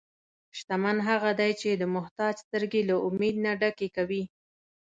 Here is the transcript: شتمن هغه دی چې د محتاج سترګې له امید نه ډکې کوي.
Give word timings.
شتمن 0.57 0.97
هغه 1.09 1.31
دی 1.39 1.51
چې 1.61 1.69
د 1.73 1.83
محتاج 1.95 2.35
سترګې 2.45 2.81
له 2.89 2.95
امید 3.07 3.35
نه 3.45 3.51
ډکې 3.61 3.87
کوي. 3.95 4.23